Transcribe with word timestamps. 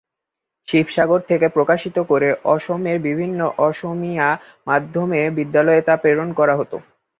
শিবসাগর 0.67 1.19
থেকে 1.29 1.47
প্রকাশিত 1.49 1.97
করে 2.09 2.29
অসমের 2.45 2.97
বিভিন্ন 3.07 3.39
অসমীয়া 3.67 4.27
মাধ্যমের 4.67 5.27
বিদ্যালয়ে 5.37 5.81
তা 5.81 5.95
প্রেরন 5.97 6.29
করা 6.39 6.53
হত। 6.57 6.73